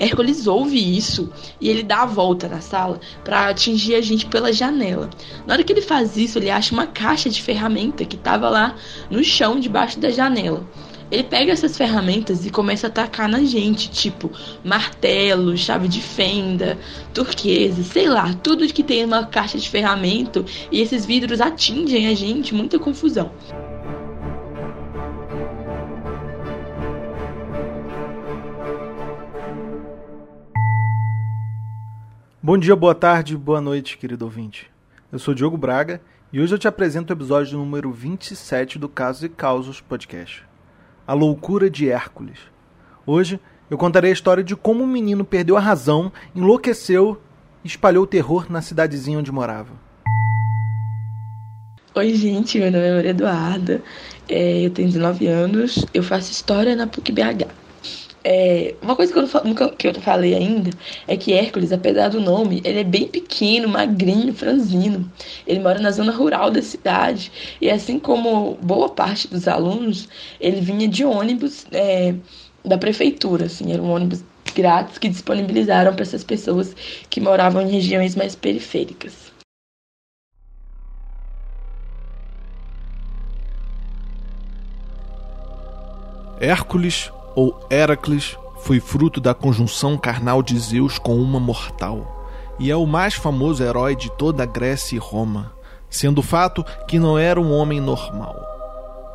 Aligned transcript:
Hércules 0.00 0.46
ouve 0.46 0.96
isso 0.96 1.30
e 1.60 1.68
ele 1.68 1.82
dá 1.82 2.02
a 2.02 2.06
volta 2.06 2.48
na 2.48 2.62
sala 2.62 2.98
para 3.22 3.50
atingir 3.50 3.94
a 3.94 4.00
gente 4.00 4.24
pela 4.24 4.50
janela. 4.50 5.10
Na 5.46 5.52
hora 5.52 5.62
que 5.62 5.70
ele 5.70 5.82
faz 5.82 6.16
isso, 6.16 6.38
ele 6.38 6.50
acha 6.50 6.72
uma 6.72 6.86
caixa 6.86 7.28
de 7.28 7.42
ferramenta 7.42 8.06
que 8.06 8.16
estava 8.16 8.48
lá 8.48 8.74
no 9.10 9.22
chão 9.22 9.60
debaixo 9.60 10.00
da 10.00 10.10
janela. 10.10 10.66
Ele 11.10 11.24
pega 11.24 11.52
essas 11.52 11.76
ferramentas 11.76 12.46
e 12.46 12.50
começa 12.50 12.86
a 12.86 12.88
atacar 12.88 13.28
na 13.28 13.42
gente, 13.44 13.90
tipo 13.90 14.30
martelo, 14.64 15.56
chave 15.56 15.86
de 15.86 16.00
fenda, 16.00 16.78
turquesa, 17.12 17.82
sei 17.82 18.08
lá, 18.08 18.32
tudo 18.42 18.66
que 18.68 18.82
tem 18.82 19.04
uma 19.04 19.26
caixa 19.26 19.58
de 19.58 19.68
ferramenta 19.68 20.42
e 20.72 20.80
esses 20.80 21.04
vidros 21.04 21.42
atingem 21.42 22.06
a 22.06 22.14
gente, 22.14 22.54
muita 22.54 22.78
confusão. 22.78 23.30
Bom 32.50 32.58
dia, 32.58 32.74
boa 32.74 32.96
tarde, 32.96 33.36
boa 33.36 33.60
noite, 33.60 33.96
querido 33.96 34.24
ouvinte. 34.24 34.68
Eu 35.12 35.20
sou 35.20 35.32
Diogo 35.32 35.56
Braga 35.56 36.00
e 36.32 36.40
hoje 36.40 36.52
eu 36.52 36.58
te 36.58 36.66
apresento 36.66 37.12
o 37.12 37.16
episódio 37.16 37.56
número 37.56 37.92
27 37.92 38.76
do 38.76 38.88
Casos 38.88 39.22
e 39.22 39.28
Causos 39.28 39.80
Podcast. 39.80 40.42
A 41.06 41.14
loucura 41.14 41.70
de 41.70 41.88
Hércules. 41.88 42.40
Hoje 43.06 43.38
eu 43.70 43.78
contarei 43.78 44.10
a 44.10 44.12
história 44.12 44.42
de 44.42 44.56
como 44.56 44.82
um 44.82 44.86
menino 44.88 45.24
perdeu 45.24 45.56
a 45.56 45.60
razão, 45.60 46.10
enlouqueceu 46.34 47.22
e 47.62 47.68
espalhou 47.68 48.04
terror 48.04 48.50
na 48.50 48.60
cidadezinha 48.60 49.20
onde 49.20 49.30
morava. 49.30 49.70
Oi, 51.94 52.14
gente, 52.14 52.58
meu 52.58 52.72
nome 52.72 52.84
é 52.84 52.94
Maria 52.96 53.10
Eduarda, 53.10 53.80
é, 54.28 54.66
eu 54.66 54.70
tenho 54.70 54.88
19 54.88 55.24
anos, 55.28 55.86
eu 55.94 56.02
faço 56.02 56.32
história 56.32 56.74
na 56.74 56.88
PUC 56.88 57.12
BH. 57.12 57.59
É, 58.22 58.74
uma 58.82 58.94
coisa 58.94 59.12
que 59.12 59.18
eu, 59.18 59.44
nunca, 59.44 59.70
que 59.70 59.86
eu 59.86 59.92
não 59.94 60.00
falei 60.00 60.34
ainda 60.34 60.70
é 61.08 61.16
que 61.16 61.32
Hércules, 61.32 61.72
apesar 61.72 62.08
do 62.08 62.20
nome, 62.20 62.60
ele 62.64 62.80
é 62.80 62.84
bem 62.84 63.08
pequeno, 63.08 63.68
magrinho, 63.68 64.34
franzino. 64.34 65.10
Ele 65.46 65.60
mora 65.60 65.78
na 65.78 65.90
zona 65.90 66.12
rural 66.12 66.50
da 66.50 66.60
cidade 66.60 67.32
e, 67.60 67.70
assim 67.70 67.98
como 67.98 68.58
boa 68.60 68.90
parte 68.90 69.26
dos 69.28 69.48
alunos, 69.48 70.08
ele 70.40 70.60
vinha 70.60 70.86
de 70.86 71.04
ônibus 71.04 71.66
é, 71.72 72.14
da 72.64 72.76
prefeitura. 72.76 73.46
Assim, 73.46 73.72
era 73.72 73.80
um 73.80 73.90
ônibus 73.90 74.22
grátis 74.54 74.98
que 74.98 75.08
disponibilizaram 75.08 75.94
para 75.94 76.02
essas 76.02 76.24
pessoas 76.24 76.74
que 77.08 77.20
moravam 77.20 77.62
em 77.62 77.70
regiões 77.70 78.14
mais 78.14 78.34
periféricas. 78.34 79.30
Hércules 86.40 87.10
ou 87.34 87.58
Heracles 87.70 88.36
foi 88.60 88.80
fruto 88.80 89.20
da 89.20 89.34
conjunção 89.34 89.96
carnal 89.96 90.42
de 90.42 90.58
Zeus 90.58 90.98
com 90.98 91.16
uma 91.16 91.40
mortal, 91.40 92.26
e 92.58 92.70
é 92.70 92.76
o 92.76 92.86
mais 92.86 93.14
famoso 93.14 93.62
herói 93.62 93.96
de 93.96 94.10
toda 94.12 94.42
a 94.42 94.46
Grécia 94.46 94.96
e 94.96 94.98
Roma, 94.98 95.52
sendo 95.88 96.22
fato 96.22 96.64
que 96.86 96.98
não 96.98 97.18
era 97.18 97.40
um 97.40 97.52
homem 97.52 97.80
normal. 97.80 98.36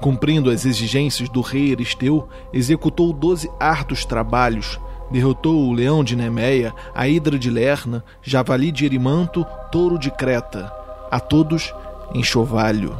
Cumprindo 0.01 0.49
as 0.49 0.65
exigências 0.65 1.29
do 1.29 1.41
rei 1.41 1.71
Eristeu, 1.71 2.27
executou 2.51 3.13
doze 3.13 3.49
árduos 3.59 4.03
trabalhos, 4.03 4.79
derrotou 5.09 5.67
o 5.67 5.73
leão 5.73 6.03
de 6.03 6.15
Nemeia, 6.15 6.73
a 6.93 7.07
hidra 7.07 7.39
de 7.39 7.49
Lerna, 7.49 8.03
javali 8.21 8.71
de 8.71 8.85
Erimanto, 8.85 9.45
touro 9.71 9.97
de 9.97 10.11
Creta, 10.11 10.71
a 11.09 11.19
todos 11.19 11.73
enxovalho. 12.13 12.99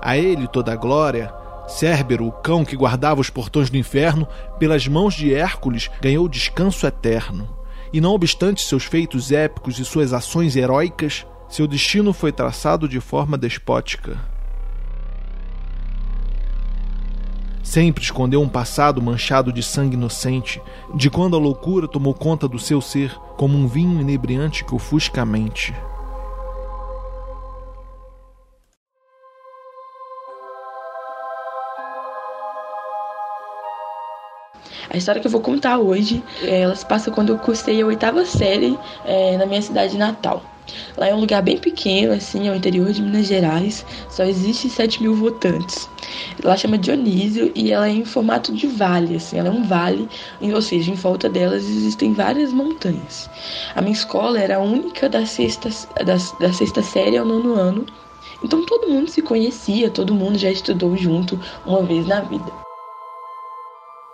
A 0.00 0.16
ele 0.16 0.46
toda 0.46 0.72
a 0.72 0.76
glória, 0.76 1.32
Cérbero, 1.66 2.26
o 2.26 2.32
cão 2.32 2.64
que 2.64 2.76
guardava 2.76 3.20
os 3.20 3.30
portões 3.30 3.70
do 3.70 3.76
inferno, 3.76 4.26
pelas 4.58 4.86
mãos 4.86 5.14
de 5.14 5.32
Hércules 5.32 5.90
ganhou 6.00 6.28
descanso 6.28 6.86
eterno. 6.86 7.48
E 7.92 8.00
não 8.00 8.12
obstante 8.12 8.62
seus 8.62 8.84
feitos 8.84 9.30
épicos 9.30 9.78
e 9.78 9.84
suas 9.84 10.12
ações 10.12 10.56
heróicas, 10.56 11.26
seu 11.48 11.66
destino 11.66 12.12
foi 12.12 12.32
traçado 12.32 12.88
de 12.88 13.00
forma 13.00 13.36
despótica. 13.36 14.18
Sempre 17.62 18.02
escondeu 18.02 18.42
um 18.42 18.48
passado 18.48 19.00
manchado 19.00 19.52
de 19.52 19.62
sangue 19.62 19.94
inocente, 19.94 20.60
de 20.94 21.08
quando 21.08 21.36
a 21.36 21.38
loucura 21.38 21.86
tomou 21.86 22.12
conta 22.12 22.48
do 22.48 22.58
seu 22.58 22.80
ser, 22.80 23.14
como 23.36 23.56
um 23.56 23.68
vinho 23.68 24.00
inebriante 24.00 24.64
que 24.64 24.74
ofusca 24.74 25.22
a 25.22 25.26
mente. 25.26 25.72
A 34.92 34.98
história 34.98 35.22
que 35.22 35.26
eu 35.26 35.30
vou 35.30 35.40
contar 35.40 35.78
hoje, 35.78 36.22
é, 36.42 36.60
ela 36.60 36.76
se 36.76 36.84
passa 36.84 37.10
quando 37.10 37.30
eu 37.30 37.38
cursei 37.38 37.80
a 37.80 37.86
oitava 37.86 38.26
série 38.26 38.78
é, 39.06 39.38
na 39.38 39.46
minha 39.46 39.62
cidade 39.62 39.96
natal. 39.96 40.42
Lá 40.98 41.08
é 41.08 41.14
um 41.14 41.20
lugar 41.20 41.42
bem 41.42 41.56
pequeno, 41.56 42.12
assim, 42.12 42.46
é 42.46 42.50
o 42.50 42.54
interior 42.54 42.92
de 42.92 43.00
Minas 43.00 43.26
Gerais, 43.26 43.86
só 44.10 44.22
existe 44.22 44.68
7 44.68 45.02
mil 45.02 45.14
votantes. 45.14 45.88
Lá 46.44 46.58
chama 46.58 46.76
Dionísio 46.76 47.50
e 47.54 47.72
ela 47.72 47.88
é 47.88 47.90
em 47.90 48.04
formato 48.04 48.52
de 48.52 48.66
vale, 48.66 49.16
assim, 49.16 49.38
ela 49.38 49.48
é 49.48 49.50
um 49.50 49.64
vale, 49.64 50.06
ou 50.42 50.60
seja, 50.60 50.92
em 50.92 50.94
volta 50.94 51.26
delas 51.26 51.64
existem 51.64 52.12
várias 52.12 52.52
montanhas. 52.52 53.30
A 53.74 53.80
minha 53.80 53.94
escola 53.94 54.38
era 54.38 54.56
a 54.56 54.60
única 54.60 55.08
da 55.08 55.24
sexta, 55.24 55.70
da, 56.04 56.16
da 56.38 56.52
sexta 56.52 56.82
série 56.82 57.16
ao 57.16 57.24
nono 57.24 57.54
ano, 57.54 57.86
então 58.44 58.66
todo 58.66 58.90
mundo 58.90 59.08
se 59.08 59.22
conhecia, 59.22 59.90
todo 59.90 60.14
mundo 60.14 60.36
já 60.36 60.50
estudou 60.50 60.94
junto 60.98 61.40
uma 61.64 61.82
vez 61.82 62.06
na 62.06 62.20
vida. 62.20 62.61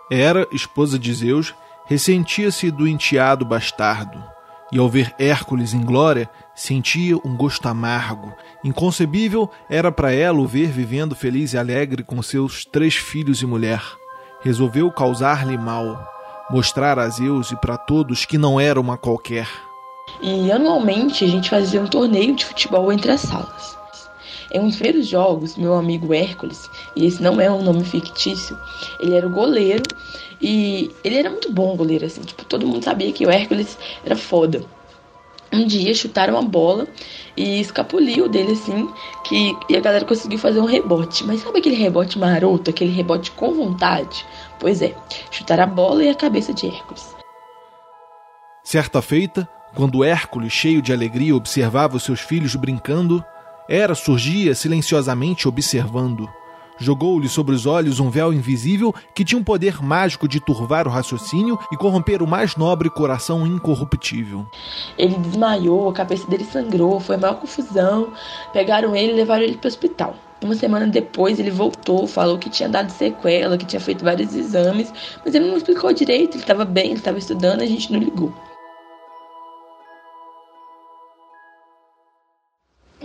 Hera, 0.09 0.47
esposa 0.51 0.97
de 0.97 1.13
Zeus, 1.13 1.53
ressentia-se 1.85 2.69
do 2.71 2.87
enteado 2.87 3.45
bastardo, 3.45 4.23
e 4.71 4.77
ao 4.77 4.89
ver 4.89 5.13
Hércules 5.17 5.73
em 5.73 5.81
glória, 5.81 6.29
sentia 6.55 7.17
um 7.17 7.35
gosto 7.35 7.67
amargo. 7.67 8.33
Inconcebível 8.63 9.49
era 9.69 9.91
para 9.91 10.11
ela 10.11 10.39
o 10.39 10.47
ver 10.47 10.67
vivendo 10.67 11.15
feliz 11.15 11.53
e 11.53 11.57
alegre 11.57 12.03
com 12.03 12.21
seus 12.21 12.65
três 12.65 12.95
filhos 12.95 13.41
e 13.41 13.45
mulher. 13.45 13.81
Resolveu 14.41 14.91
causar-lhe 14.91 15.57
mal, 15.57 16.07
mostrar 16.49 16.99
a 16.99 17.07
Zeus 17.09 17.51
e 17.51 17.55
para 17.55 17.77
todos 17.77 18.25
que 18.25 18.37
não 18.37 18.59
era 18.59 18.79
uma 18.79 18.97
qualquer. 18.97 19.47
E 20.21 20.51
anualmente 20.51 21.23
a 21.23 21.27
gente 21.27 21.49
fazia 21.49 21.81
um 21.81 21.87
torneio 21.87 22.35
de 22.35 22.45
futebol 22.45 22.91
entre 22.91 23.11
as 23.11 23.21
salas. 23.21 23.78
Em 24.51 24.59
um 24.59 24.67
dos 24.67 24.77
primeiros 24.77 25.07
jogos, 25.07 25.55
meu 25.55 25.75
amigo 25.75 26.13
Hércules, 26.13 26.69
e 26.95 27.05
esse 27.05 27.21
não 27.21 27.39
é 27.39 27.51
um 27.51 27.61
nome 27.61 27.83
fictício, 27.83 28.57
ele 28.99 29.15
era 29.15 29.27
o 29.27 29.29
goleiro 29.29 29.83
e 30.41 30.89
ele 31.03 31.17
era 31.17 31.29
muito 31.29 31.51
bom 31.51 31.75
goleiro, 31.75 32.05
assim, 32.05 32.21
tipo, 32.21 32.43
todo 32.45 32.65
mundo 32.65 32.83
sabia 32.83 33.11
que 33.11 33.25
o 33.25 33.29
Hércules 33.29 33.77
era 34.03 34.15
foda. 34.15 34.63
Um 35.51 35.65
dia 35.65 35.93
chutaram 35.95 36.37
a 36.37 36.41
bola 36.41 36.87
e 37.35 37.59
escapuliu 37.59 38.29
dele 38.29 38.51
assim, 38.51 38.87
que 39.23 39.55
e 39.67 39.75
a 39.75 39.79
galera 39.79 40.05
conseguiu 40.05 40.37
fazer 40.37 40.59
um 40.59 40.65
rebote. 40.65 41.23
Mas 41.23 41.41
sabe 41.41 41.59
aquele 41.59 41.75
rebote 41.75 42.19
maroto, 42.19 42.69
aquele 42.69 42.91
rebote 42.91 43.31
com 43.31 43.53
vontade? 43.53 44.25
Pois 44.59 44.81
é, 44.81 44.95
chutaram 45.31 45.63
a 45.63 45.67
bola 45.67 46.03
e 46.03 46.09
a 46.09 46.15
cabeça 46.15 46.53
de 46.53 46.67
Hércules. 46.67 47.15
Certa 48.63 49.01
feita, 49.01 49.49
quando 49.75 50.03
Hércules, 50.03 50.53
cheio 50.53 50.81
de 50.81 50.93
alegria, 50.93 51.35
observava 51.35 51.97
os 51.97 52.03
seus 52.03 52.19
filhos 52.19 52.55
brincando, 52.55 53.25
Hera 53.71 53.93
surgia 53.93 54.55
silenciosamente 54.55 55.47
observando. 55.47 56.27
Jogou-lhe 56.79 57.29
sobre 57.29 57.53
os 57.53 57.67
olhos 57.67 57.99
um 57.99 58.09
véu 58.09 58.33
invisível 58.33 58.95
que 59.13 59.23
tinha 59.23 59.37
um 59.39 59.43
poder 59.43 59.79
mágico 59.79 60.27
de 60.27 60.39
turvar 60.39 60.87
o 60.87 60.89
raciocínio 60.89 61.59
e 61.71 61.77
corromper 61.77 62.23
o 62.23 62.27
mais 62.27 62.55
nobre 62.55 62.89
coração 62.89 63.45
incorruptível. 63.45 64.47
Ele 64.97 65.15
desmaiou, 65.17 65.87
a 65.87 65.93
cabeça 65.93 66.25
dele 66.27 66.45
sangrou, 66.45 66.99
foi 66.99 67.17
a 67.17 67.19
maior 67.19 67.35
confusão. 67.35 68.11
Pegaram 68.51 68.95
ele 68.95 69.11
e 69.11 69.15
levaram 69.15 69.43
ele 69.43 69.57
para 69.57 69.67
o 69.67 69.69
hospital. 69.69 70.15
Uma 70.43 70.55
semana 70.55 70.87
depois 70.87 71.37
ele 71.37 71.51
voltou, 71.51 72.07
falou 72.07 72.39
que 72.39 72.49
tinha 72.49 72.69
dado 72.69 72.89
sequela, 72.89 73.55
que 73.55 73.65
tinha 73.65 73.79
feito 73.79 74.03
vários 74.03 74.33
exames, 74.33 74.91
mas 75.23 75.35
ele 75.35 75.47
não 75.47 75.57
explicou 75.57 75.93
direito, 75.93 76.35
ele 76.35 76.43
estava 76.43 76.65
bem, 76.65 76.85
ele 76.85 76.93
estava 76.95 77.19
estudando, 77.19 77.61
a 77.61 77.67
gente 77.67 77.93
não 77.93 77.99
ligou. 77.99 78.33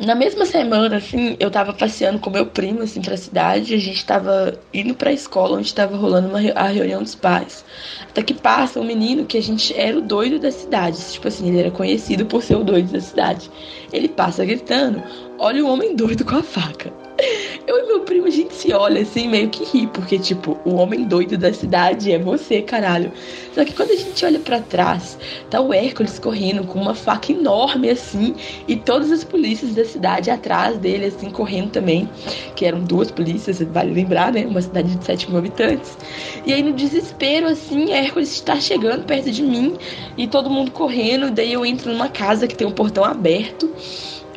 Na 0.05 0.15
mesma 0.15 0.45
semana, 0.45 0.97
assim, 0.97 1.35
eu 1.41 1.51
tava 1.51 1.73
passeando 1.73 2.19
com 2.19 2.29
meu 2.29 2.45
primo, 2.45 2.83
assim, 2.83 3.01
pra 3.01 3.17
cidade. 3.17 3.75
A 3.75 3.79
gente 3.79 4.05
tava 4.05 4.59
indo 4.73 4.95
pra 4.95 5.13
escola, 5.13 5.57
onde 5.57 5.75
tava 5.75 5.97
rolando 5.97 6.29
uma, 6.29 6.41
a 6.55 6.67
reunião 6.67 7.03
dos 7.03 7.15
pais. 7.15 7.65
Até 8.09 8.23
que 8.23 8.35
passa 8.35 8.79
um 8.79 8.85
menino 8.85 9.25
que 9.25 9.39
a 9.39 9.43
gente 9.43 9.73
era 9.75 9.97
o 9.97 10.03
doido 10.03 10.39
da 10.39 10.53
cidade. 10.53 10.99
Tipo 11.11 11.29
assim, 11.29 11.49
ele 11.49 11.61
era 11.61 11.71
conhecido 11.71 12.27
por 12.27 12.43
ser 12.43 12.57
o 12.57 12.65
doido 12.65 12.93
da 12.93 13.01
cidade. 13.01 13.51
Ele 13.93 14.09
passa 14.09 14.45
gritando: 14.45 15.03
Olha 15.39 15.65
o 15.65 15.69
homem 15.69 15.97
doido 15.97 16.25
com 16.25 16.37
a 16.37 16.43
faca. 16.43 16.93
Eu 17.67 17.79
e 17.79 17.87
meu 17.87 18.01
primo, 18.01 18.27
a 18.27 18.31
gente 18.31 18.55
se 18.55 18.73
olha 18.73 19.03
assim, 19.03 19.29
meio 19.29 19.49
que 19.49 19.65
ri, 19.65 19.87
porque, 19.87 20.19
tipo, 20.19 20.59
o 20.65 20.75
homem 20.75 21.05
doido 21.05 21.39
da 21.39 21.53
cidade 21.53 22.13
é 22.13 22.19
você, 22.19 22.61
caralho. 22.61 23.11
Só 23.55 23.65
que 23.65 23.73
quando 23.73 23.93
a 23.93 23.97
gente 23.97 24.25
olha 24.25 24.39
para 24.39 24.61
trás, 24.61 25.19
tá 25.49 25.61
o 25.61 25.73
Hércules 25.73 26.19
correndo 26.19 26.65
com 26.65 26.81
uma 26.81 26.95
faca 26.95 27.33
enorme, 27.33 27.89
assim, 27.91 28.35
e 28.69 28.77
todas 28.77 29.11
as 29.11 29.25
polícias 29.25 29.75
da 29.75 29.85
cidade 29.85 30.31
atrás 30.31 30.77
dele, 30.79 31.07
assim, 31.07 31.31
correndo 31.31 31.71
também, 31.71 32.09
que 32.55 32.65
eram 32.65 32.81
duas 32.81 33.11
polícias, 33.11 33.63
vale 33.63 33.93
lembrar, 33.93 34.33
né? 34.33 34.47
Uma 34.47 34.61
cidade 34.61 34.95
de 34.95 35.05
7 35.05 35.31
mil 35.31 35.39
habitantes. 35.39 35.97
E 36.45 36.53
aí, 36.53 36.63
no 36.63 36.73
desespero, 36.73 37.47
assim, 37.47 37.93
Hércules 37.93 38.33
está 38.33 38.61
chegando 38.61 39.05
perto 39.05 39.31
de 39.31 39.43
mim 39.43 39.77
e 40.17 40.27
todo 40.27 40.51
mundo 40.51 40.71
correndo. 40.71 41.31
Daí 41.31 41.53
eu 41.53 41.65
entro 41.65 41.93
numa 41.93 42.09
casa 42.09 42.47
que 42.47 42.55
tem 42.55 42.67
um 42.67 42.73
portão 42.73 43.05
aberto. 43.05 43.71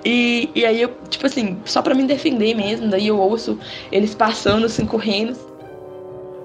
E, 0.10 0.50
e 0.56 0.66
aí 0.66 0.82
eu, 0.82 0.94
tipo 1.10 1.26
assim, 1.26 1.58
só 1.66 1.82
para 1.82 1.94
me 1.94 2.08
defender 2.08 2.56
mesmo, 2.56 2.90
daí 2.90 3.10
eu 3.10 3.20
ouço 3.20 3.60
eles 3.92 4.16
passando 4.16 4.66
assim, 4.66 4.86
correndo. 4.86 5.38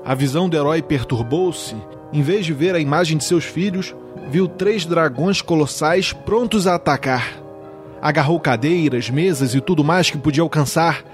A 0.05 0.17
visão 0.17 0.49
do 0.49 0.57
herói 0.57 0.83
perturbou-se. 0.83 1.77
Em 2.13 2.23
vez 2.23 2.45
de 2.45 2.53
ver 2.53 2.75
a 2.75 2.81
imagem 2.81 3.17
de 3.17 3.23
seus 3.23 3.45
filhos, 3.45 3.95
viu 4.29 4.49
três 4.49 4.85
dragões 4.85 5.41
colossais 5.41 6.13
prontos 6.13 6.67
a 6.67 6.75
atacar. 6.75 7.41
Agarrou 8.03 8.41
cadeiras, 8.41 9.09
mesas 9.09 9.55
e 9.55 9.61
tudo 9.61 9.85
mais 9.85 10.11
que 10.11 10.19
podia 10.19 10.43
alcançar. 10.43 11.05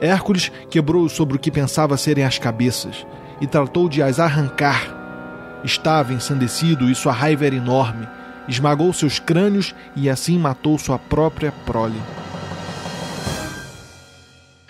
Hércules 0.00 0.50
quebrou 0.70 1.06
sobre 1.06 1.36
o 1.36 1.38
que 1.38 1.50
pensava 1.50 1.98
serem 1.98 2.24
as 2.24 2.38
cabeças 2.38 3.06
e 3.42 3.46
tratou 3.46 3.90
de 3.90 4.02
as 4.02 4.18
arrancar. 4.18 5.60
Estava 5.62 6.14
ensandecido 6.14 6.88
e 6.88 6.94
sua 6.94 7.12
raiva 7.12 7.44
era 7.44 7.56
enorme 7.56 8.08
esmagou 8.50 8.92
seus 8.92 9.18
crânios 9.18 9.74
e 9.94 10.10
assim 10.10 10.36
matou 10.38 10.76
sua 10.76 10.98
própria 10.98 11.52
prole. 11.64 12.00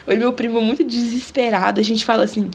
O 0.06 0.14
meu 0.16 0.32
primo 0.32 0.60
muito 0.60 0.84
desesperado, 0.84 1.80
a 1.80 1.82
gente 1.82 2.04
fala 2.04 2.24
assim, 2.24 2.50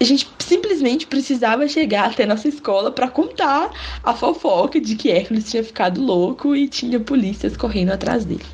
a 0.00 0.04
gente 0.04 0.28
simplesmente 0.38 1.06
precisava 1.06 1.68
chegar 1.68 2.10
até 2.10 2.26
nossa 2.26 2.48
escola 2.48 2.90
para 2.90 3.08
contar 3.08 3.70
a 4.02 4.14
fofoca 4.14 4.80
de 4.80 4.96
que 4.96 5.10
Hércules 5.10 5.50
tinha 5.50 5.62
ficado 5.62 6.00
louco 6.00 6.56
e 6.56 6.68
tinha 6.68 6.98
polícias 6.98 7.56
correndo 7.56 7.90
atrás 7.90 8.24
dele. 8.24 8.44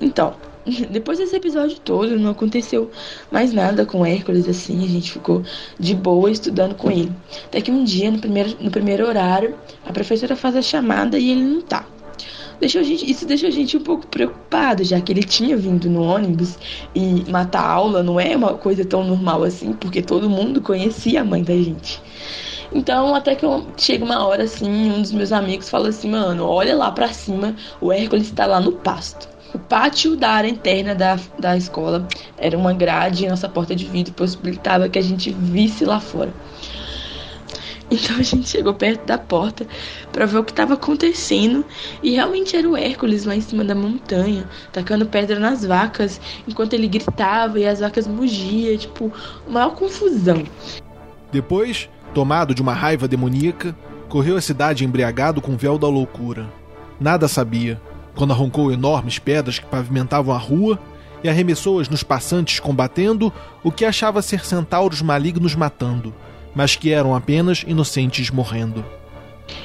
Então, 0.00 0.34
depois 0.90 1.18
desse 1.18 1.36
episódio 1.36 1.78
todo, 1.80 2.18
não 2.18 2.30
aconteceu 2.30 2.90
mais 3.30 3.52
nada 3.52 3.84
com 3.84 4.04
Hércules 4.04 4.48
assim, 4.48 4.84
a 4.84 4.88
gente 4.88 5.12
ficou 5.12 5.42
de 5.78 5.94
boa 5.94 6.30
estudando 6.30 6.74
com 6.74 6.90
ele. 6.90 7.12
Até 7.46 7.60
que 7.60 7.70
um 7.70 7.84
dia, 7.84 8.10
no 8.10 8.18
primeiro, 8.18 8.56
no 8.60 8.70
primeiro 8.70 9.06
horário, 9.06 9.54
a 9.84 9.92
professora 9.92 10.36
faz 10.36 10.56
a 10.56 10.62
chamada 10.62 11.18
e 11.18 11.30
ele 11.30 11.42
não 11.42 11.60
tá. 11.60 11.86
Deixou 12.60 12.80
a 12.80 12.84
gente, 12.84 13.10
isso 13.10 13.26
deixou 13.26 13.48
a 13.48 13.52
gente 13.52 13.76
um 13.76 13.80
pouco 13.80 14.06
preocupado, 14.06 14.84
já 14.84 15.00
que 15.00 15.12
ele 15.12 15.24
tinha 15.24 15.56
vindo 15.56 15.90
no 15.90 16.00
ônibus 16.00 16.56
e 16.94 17.28
matar 17.28 17.66
aula 17.66 18.04
não 18.04 18.20
é 18.20 18.36
uma 18.36 18.54
coisa 18.54 18.84
tão 18.84 19.02
normal 19.02 19.42
assim, 19.42 19.72
porque 19.72 20.00
todo 20.00 20.30
mundo 20.30 20.60
conhecia 20.60 21.22
a 21.22 21.24
mãe 21.24 21.42
da 21.42 21.54
gente. 21.54 22.00
Então, 22.72 23.16
até 23.16 23.34
que 23.34 23.44
chega 23.76 24.04
uma 24.04 24.24
hora 24.24 24.44
assim, 24.44 24.92
um 24.92 25.02
dos 25.02 25.10
meus 25.10 25.32
amigos 25.32 25.68
fala 25.68 25.88
assim: 25.88 26.08
mano, 26.08 26.46
olha 26.46 26.76
lá 26.76 26.92
pra 26.92 27.12
cima, 27.12 27.56
o 27.80 27.92
Hércules 27.92 28.30
tá 28.30 28.46
lá 28.46 28.60
no 28.60 28.72
pasto. 28.72 29.31
O 29.54 29.58
pátio 29.58 30.16
da 30.16 30.30
área 30.30 30.48
interna 30.48 30.94
da, 30.94 31.18
da 31.38 31.56
escola 31.56 32.08
era 32.38 32.56
uma 32.56 32.72
grade 32.72 33.24
e 33.24 33.28
nossa 33.28 33.48
porta 33.48 33.76
de 33.76 33.84
vidro 33.84 34.14
possibilitava 34.14 34.88
que 34.88 34.98
a 34.98 35.02
gente 35.02 35.30
visse 35.30 35.84
lá 35.84 36.00
fora. 36.00 36.32
Então 37.90 38.16
a 38.16 38.22
gente 38.22 38.48
chegou 38.48 38.72
perto 38.72 39.04
da 39.04 39.18
porta 39.18 39.66
para 40.10 40.24
ver 40.24 40.38
o 40.38 40.44
que 40.44 40.52
estava 40.52 40.72
acontecendo 40.72 41.62
e 42.02 42.12
realmente 42.12 42.56
era 42.56 42.66
o 42.66 42.74
Hércules 42.74 43.26
lá 43.26 43.36
em 43.36 43.42
cima 43.42 43.62
da 43.62 43.74
montanha, 43.74 44.48
tacando 44.72 45.04
pedra 45.04 45.38
nas 45.38 45.62
vacas, 45.62 46.18
enquanto 46.48 46.72
ele 46.72 46.88
gritava 46.88 47.60
e 47.60 47.66
as 47.66 47.80
vacas 47.80 48.06
mugiam, 48.06 48.78
tipo, 48.78 49.12
maior 49.46 49.74
confusão. 49.74 50.42
Depois, 51.30 51.90
tomado 52.14 52.54
de 52.54 52.62
uma 52.62 52.72
raiva 52.72 53.06
demoníaca, 53.06 53.76
correu 54.08 54.38
a 54.38 54.40
cidade 54.40 54.86
embriagado 54.86 55.42
com 55.42 55.52
o 55.52 55.56
véu 55.58 55.76
da 55.76 55.88
loucura. 55.88 56.50
Nada 56.98 57.28
sabia 57.28 57.78
quando 58.14 58.32
arrancou 58.32 58.72
enormes 58.72 59.18
pedras 59.18 59.58
que 59.58 59.66
pavimentavam 59.66 60.34
a 60.34 60.38
rua 60.38 60.78
e 61.22 61.28
arremessou-as 61.28 61.88
nos 61.88 62.02
passantes 62.02 62.60
combatendo 62.60 63.32
o 63.62 63.70
que 63.70 63.84
achava 63.84 64.22
ser 64.22 64.44
centauros 64.44 65.00
malignos 65.02 65.54
matando, 65.54 66.12
mas 66.54 66.76
que 66.76 66.90
eram 66.90 67.14
apenas 67.14 67.64
inocentes 67.66 68.30
morrendo. 68.30 68.84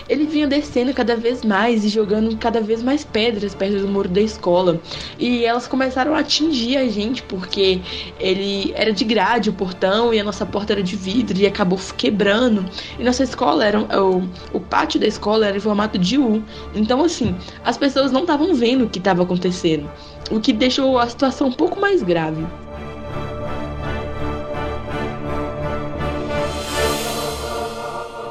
Ele 0.09 0.25
vinha 0.25 0.47
descendo 0.47 0.93
cada 0.93 1.15
vez 1.15 1.43
mais 1.43 1.83
e 1.83 1.89
jogando 1.89 2.35
cada 2.37 2.61
vez 2.61 2.81
mais 2.81 3.03
pedras 3.03 3.53
perto 3.53 3.79
do 3.79 3.87
muro 3.87 4.07
da 4.07 4.21
escola. 4.21 4.79
E 5.19 5.43
elas 5.43 5.67
começaram 5.67 6.15
a 6.15 6.19
atingir 6.19 6.77
a 6.77 6.87
gente, 6.87 7.21
porque 7.23 7.81
ele 8.19 8.71
era 8.75 8.91
de 8.91 9.03
grade 9.03 9.49
o 9.49 9.53
portão 9.53 10.13
e 10.13 10.19
a 10.19 10.23
nossa 10.23 10.45
porta 10.45 10.73
era 10.73 10.83
de 10.83 10.95
vidro 10.95 11.37
e 11.37 11.45
acabou 11.45 11.79
quebrando. 11.97 12.65
E 12.97 13.03
nossa 13.03 13.23
escola 13.23 13.65
era. 13.65 13.81
O, 14.01 14.27
o 14.53 14.59
pátio 14.59 14.99
da 14.99 15.07
escola 15.07 15.47
era 15.47 15.57
em 15.57 15.59
formato 15.61 15.97
de 15.97 16.17
U. 16.17 16.43
Então, 16.73 17.03
assim, 17.03 17.35
as 17.63 17.77
pessoas 17.77 18.11
não 18.11 18.21
estavam 18.21 18.53
vendo 18.53 18.85
o 18.85 18.89
que 18.89 18.99
estava 18.99 19.23
acontecendo. 19.23 19.89
O 20.31 20.39
que 20.39 20.53
deixou 20.53 20.97
a 20.97 21.07
situação 21.07 21.47
um 21.47 21.51
pouco 21.51 21.79
mais 21.79 22.01
grave. 22.01 22.45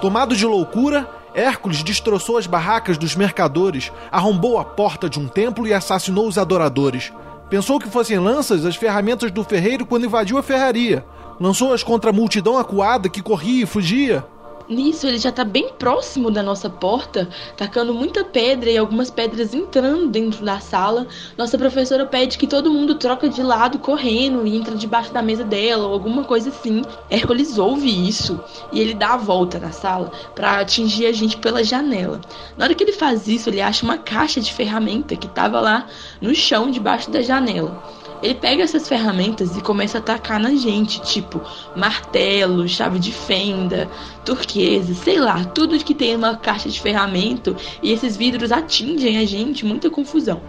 Tomado 0.00 0.36
de 0.36 0.44
loucura, 0.46 1.08
Hércules 1.36 1.82
destroçou 1.82 2.38
as 2.38 2.46
barracas 2.46 2.96
dos 2.96 3.14
mercadores, 3.14 3.92
arrombou 4.10 4.58
a 4.58 4.64
porta 4.64 5.06
de 5.06 5.20
um 5.20 5.28
templo 5.28 5.66
e 5.66 5.74
assassinou 5.74 6.26
os 6.26 6.38
adoradores. 6.38 7.12
Pensou 7.50 7.78
que 7.78 7.90
fossem 7.90 8.18
lanças 8.18 8.64
as 8.64 8.74
ferramentas 8.74 9.30
do 9.30 9.44
ferreiro 9.44 9.84
quando 9.84 10.06
invadiu 10.06 10.38
a 10.38 10.42
ferraria. 10.42 11.04
Lançou-as 11.38 11.82
contra 11.82 12.08
a 12.08 12.12
multidão 12.12 12.56
acuada 12.56 13.10
que 13.10 13.20
corria 13.20 13.64
e 13.64 13.66
fugia. 13.66 14.24
Nisso, 14.68 15.06
ele 15.06 15.18
já 15.18 15.30
tá 15.30 15.44
bem 15.44 15.68
próximo 15.78 16.28
da 16.28 16.42
nossa 16.42 16.68
porta, 16.68 17.28
tacando 17.56 17.94
muita 17.94 18.24
pedra 18.24 18.68
e 18.68 18.76
algumas 18.76 19.10
pedras 19.10 19.54
entrando 19.54 20.08
dentro 20.08 20.44
da 20.44 20.58
sala. 20.58 21.06
Nossa 21.38 21.56
professora 21.56 22.04
pede 22.04 22.36
que 22.36 22.48
todo 22.48 22.72
mundo 22.72 22.96
troca 22.96 23.28
de 23.28 23.44
lado 23.44 23.78
correndo 23.78 24.44
e 24.44 24.56
entra 24.56 24.74
debaixo 24.74 25.12
da 25.12 25.22
mesa 25.22 25.44
dela 25.44 25.86
ou 25.86 25.92
alguma 25.92 26.24
coisa 26.24 26.48
assim. 26.48 26.82
Hércules 27.08 27.58
ouve 27.58 28.08
isso 28.08 28.40
e 28.72 28.80
ele 28.80 28.94
dá 28.94 29.14
a 29.14 29.16
volta 29.16 29.60
na 29.60 29.70
sala 29.70 30.10
para 30.34 30.58
atingir 30.58 31.06
a 31.06 31.12
gente 31.12 31.36
pela 31.36 31.62
janela. 31.62 32.20
Na 32.56 32.64
hora 32.64 32.74
que 32.74 32.82
ele 32.82 32.92
faz 32.92 33.28
isso, 33.28 33.48
ele 33.48 33.60
acha 33.60 33.84
uma 33.84 33.98
caixa 33.98 34.40
de 34.40 34.52
ferramenta 34.52 35.14
que 35.14 35.28
tava 35.28 35.60
lá 35.60 35.86
no 36.20 36.34
chão 36.34 36.72
debaixo 36.72 37.08
da 37.08 37.22
janela. 37.22 37.82
Ele 38.22 38.34
pega 38.34 38.62
essas 38.62 38.88
ferramentas 38.88 39.56
e 39.56 39.60
começa 39.60 39.98
a 39.98 40.00
atacar 40.00 40.40
na 40.40 40.54
gente, 40.54 41.00
tipo 41.02 41.40
martelo, 41.74 42.68
chave 42.68 42.98
de 42.98 43.12
fenda, 43.12 43.88
turquesa, 44.24 44.94
sei 44.94 45.18
lá, 45.18 45.44
tudo 45.44 45.78
que 45.78 45.94
tem 45.94 46.16
uma 46.16 46.36
caixa 46.36 46.68
de 46.68 46.80
ferramenta 46.80 47.54
e 47.82 47.92
esses 47.92 48.16
vidros 48.16 48.52
atingem 48.52 49.18
a 49.18 49.24
gente, 49.24 49.64
muita 49.64 49.90
confusão. 49.90 50.40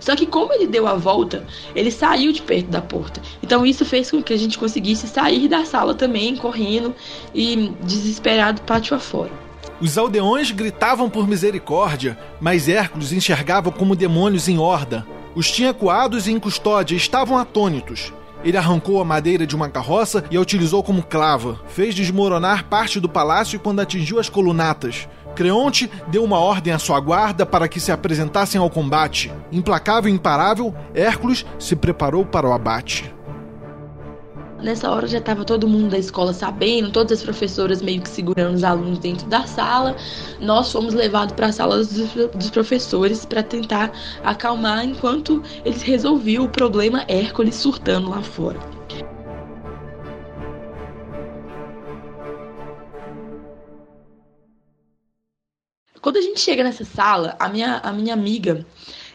Só 0.00 0.14
que 0.14 0.26
como 0.26 0.52
ele 0.52 0.66
deu 0.66 0.86
a 0.86 0.94
volta, 0.94 1.44
ele 1.74 1.90
saiu 1.90 2.32
de 2.32 2.40
perto 2.40 2.68
da 2.68 2.80
porta. 2.80 3.20
Então 3.42 3.66
isso 3.66 3.84
fez 3.84 4.10
com 4.10 4.22
que 4.22 4.32
a 4.32 4.38
gente 4.38 4.58
conseguisse 4.58 5.08
sair 5.08 5.48
da 5.48 5.64
sala 5.64 5.94
também, 5.94 6.36
correndo 6.36 6.94
e 7.34 7.72
desesperado 7.82 8.62
pátio 8.62 8.96
afora. 8.96 9.32
Os 9.80 9.96
aldeões 9.96 10.50
gritavam 10.50 11.08
por 11.08 11.28
misericórdia, 11.28 12.18
mas 12.40 12.68
Hércules 12.68 13.12
enxergava 13.12 13.70
como 13.70 13.94
demônios 13.94 14.48
em 14.48 14.58
horda. 14.58 15.06
Os 15.38 15.52
tinha 15.52 15.72
coados 15.72 16.26
e 16.26 16.32
em 16.32 16.40
custódia 16.40 16.96
estavam 16.96 17.38
atônitos. 17.38 18.12
Ele 18.42 18.56
arrancou 18.56 19.00
a 19.00 19.04
madeira 19.04 19.46
de 19.46 19.54
uma 19.54 19.68
carroça 19.68 20.24
e 20.32 20.36
a 20.36 20.40
utilizou 20.40 20.82
como 20.82 21.00
clava. 21.00 21.60
Fez 21.68 21.94
desmoronar 21.94 22.64
parte 22.64 22.98
do 22.98 23.08
palácio 23.08 23.60
quando 23.60 23.78
atingiu 23.78 24.18
as 24.18 24.28
colunatas. 24.28 25.08
Creonte 25.36 25.88
deu 26.08 26.24
uma 26.24 26.40
ordem 26.40 26.72
à 26.72 26.78
sua 26.80 26.98
guarda 26.98 27.46
para 27.46 27.68
que 27.68 27.78
se 27.78 27.92
apresentassem 27.92 28.60
ao 28.60 28.68
combate. 28.68 29.32
Implacável 29.52 30.10
e 30.10 30.12
imparável, 30.12 30.74
Hércules 30.92 31.46
se 31.56 31.76
preparou 31.76 32.26
para 32.26 32.48
o 32.48 32.52
abate. 32.52 33.14
Nessa 34.60 34.90
hora 34.90 35.06
já 35.06 35.18
estava 35.18 35.44
todo 35.44 35.68
mundo 35.68 35.90
da 35.90 35.98
escola 35.98 36.32
sabendo, 36.32 36.90
todas 36.90 37.18
as 37.18 37.24
professoras 37.24 37.80
meio 37.80 38.02
que 38.02 38.08
segurando 38.08 38.56
os 38.56 38.64
alunos 38.64 38.98
dentro 38.98 39.26
da 39.28 39.46
sala. 39.46 39.94
Nós 40.40 40.72
fomos 40.72 40.94
levados 40.94 41.34
para 41.34 41.46
a 41.46 41.52
sala 41.52 41.76
dos, 41.76 41.88
dos 42.34 42.50
professores 42.50 43.24
para 43.24 43.42
tentar 43.42 43.92
acalmar 44.24 44.84
enquanto 44.84 45.42
eles 45.64 45.82
resolviam 45.82 46.44
o 46.44 46.48
problema 46.48 47.04
Hércules 47.06 47.54
surtando 47.54 48.10
lá 48.10 48.20
fora. 48.20 48.58
Quando 56.00 56.16
a 56.16 56.22
gente 56.22 56.40
chega 56.40 56.64
nessa 56.64 56.84
sala, 56.84 57.36
a 57.38 57.48
minha, 57.48 57.78
a 57.78 57.92
minha 57.92 58.14
amiga 58.14 58.64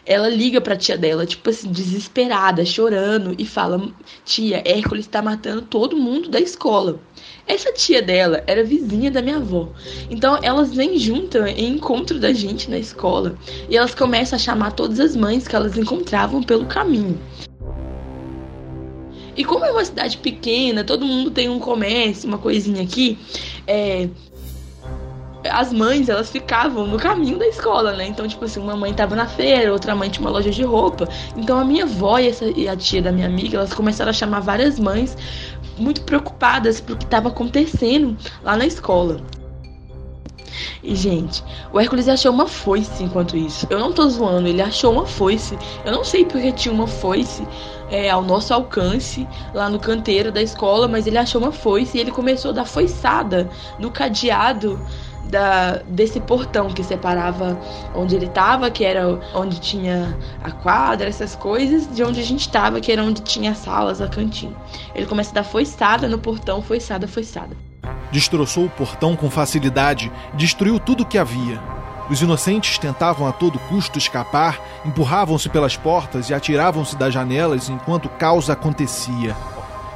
ela 0.06 0.28
liga 0.28 0.60
pra 0.60 0.76
tia 0.76 0.98
dela, 0.98 1.24
tipo 1.24 1.48
assim, 1.48 1.70
desesperada, 1.70 2.64
chorando, 2.64 3.34
e 3.38 3.46
fala: 3.46 3.90
Tia, 4.24 4.62
Hércules 4.64 5.06
tá 5.06 5.22
matando 5.22 5.62
todo 5.62 5.96
mundo 5.96 6.28
da 6.28 6.38
escola. 6.38 7.00
Essa 7.46 7.72
tia 7.72 8.02
dela 8.02 8.42
era 8.46 8.64
vizinha 8.64 9.10
da 9.10 9.22
minha 9.22 9.36
avó. 9.36 9.70
Então 10.10 10.38
elas 10.42 10.74
vêm 10.74 10.98
juntas 10.98 11.46
em 11.56 11.74
encontro 11.74 12.18
da 12.18 12.32
gente 12.32 12.70
na 12.70 12.78
escola. 12.78 13.36
E 13.68 13.76
elas 13.76 13.94
começam 13.94 14.36
a 14.36 14.40
chamar 14.40 14.72
todas 14.72 15.00
as 15.00 15.16
mães 15.16 15.46
que 15.48 15.56
elas 15.56 15.76
encontravam 15.76 16.42
pelo 16.42 16.66
caminho. 16.66 17.18
E 19.36 19.44
como 19.44 19.64
é 19.64 19.70
uma 19.70 19.84
cidade 19.84 20.18
pequena, 20.18 20.84
todo 20.84 21.04
mundo 21.04 21.30
tem 21.30 21.48
um 21.48 21.58
comércio, 21.58 22.28
uma 22.28 22.38
coisinha 22.38 22.82
aqui, 22.82 23.18
é, 23.66 24.08
as 25.50 25.72
mães, 25.72 26.08
elas 26.08 26.30
ficavam 26.30 26.86
no 26.86 26.98
caminho 26.98 27.38
da 27.38 27.46
escola, 27.46 27.92
né? 27.92 28.06
Então, 28.06 28.26
tipo 28.26 28.44
assim, 28.44 28.60
uma 28.60 28.76
mãe 28.76 28.92
tava 28.92 29.14
na 29.14 29.26
feira, 29.26 29.72
outra 29.72 29.94
mãe 29.94 30.08
tinha 30.08 30.26
uma 30.26 30.30
loja 30.30 30.50
de 30.50 30.62
roupa. 30.62 31.08
Então, 31.36 31.58
a 31.58 31.64
minha 31.64 31.84
avó 31.84 32.18
e, 32.18 32.28
essa, 32.28 32.46
e 32.46 32.68
a 32.68 32.76
tia 32.76 33.02
da 33.02 33.12
minha 33.12 33.26
amiga, 33.26 33.58
elas 33.58 33.72
começaram 33.72 34.10
a 34.10 34.14
chamar 34.14 34.40
várias 34.40 34.78
mães 34.78 35.16
muito 35.78 36.02
preocupadas 36.02 36.80
pro 36.80 36.96
que 36.96 37.04
estava 37.04 37.28
acontecendo 37.28 38.16
lá 38.42 38.56
na 38.56 38.66
escola. 38.66 39.20
E, 40.82 40.94
gente, 40.94 41.42
o 41.72 41.80
Hércules 41.80 42.08
achou 42.08 42.32
uma 42.32 42.46
foice 42.46 43.02
enquanto 43.02 43.36
isso. 43.36 43.66
Eu 43.70 43.78
não 43.78 43.92
tô 43.92 44.08
zoando, 44.08 44.48
ele 44.48 44.62
achou 44.62 44.92
uma 44.92 45.06
foice. 45.06 45.58
Eu 45.84 45.92
não 45.92 46.04
sei 46.04 46.24
porque 46.24 46.52
tinha 46.52 46.72
uma 46.72 46.86
foice 46.86 47.46
é, 47.90 48.10
ao 48.10 48.22
nosso 48.22 48.52
alcance 48.52 49.26
lá 49.52 49.68
no 49.68 49.78
canteiro 49.78 50.30
da 50.30 50.42
escola, 50.42 50.86
mas 50.86 51.06
ele 51.06 51.18
achou 51.18 51.40
uma 51.40 51.52
foice 51.52 51.96
e 51.96 52.00
ele 52.00 52.10
começou 52.10 52.50
a 52.50 52.54
dar 52.54 52.64
foiçada 52.64 53.48
no 53.78 53.90
cadeado 53.90 54.78
da, 55.34 55.80
desse 55.88 56.20
portão 56.20 56.68
que 56.68 56.84
separava 56.84 57.58
onde 57.92 58.14
ele 58.14 58.26
estava, 58.26 58.70
que 58.70 58.84
era 58.84 59.18
onde 59.34 59.60
tinha 59.60 60.16
a 60.44 60.52
quadra, 60.52 61.08
essas 61.08 61.34
coisas, 61.34 61.92
de 61.92 62.04
onde 62.04 62.20
a 62.20 62.22
gente 62.22 62.42
estava, 62.42 62.80
que 62.80 62.92
era 62.92 63.02
onde 63.02 63.20
tinha 63.20 63.50
as 63.50 63.58
salas, 63.58 64.00
a 64.00 64.06
cantina. 64.06 64.54
Ele 64.94 65.06
começa 65.06 65.32
a 65.32 65.34
dar 65.34 65.42
foiçada 65.42 66.08
no 66.08 66.18
portão, 66.18 66.62
foiçada, 66.62 67.08
foiçada. 67.08 67.56
Destroçou 68.12 68.66
o 68.66 68.70
portão 68.70 69.16
com 69.16 69.28
facilidade, 69.28 70.10
destruiu 70.34 70.78
tudo 70.78 71.04
que 71.04 71.18
havia. 71.18 71.60
Os 72.08 72.22
inocentes 72.22 72.78
tentavam 72.78 73.26
a 73.26 73.32
todo 73.32 73.58
custo 73.58 73.98
escapar, 73.98 74.60
empurravam-se 74.84 75.48
pelas 75.48 75.76
portas 75.76 76.30
e 76.30 76.34
atiravam-se 76.34 76.94
das 76.94 77.12
janelas 77.12 77.68
enquanto 77.68 78.06
o 78.06 78.10
caos 78.10 78.48
acontecia 78.48 79.34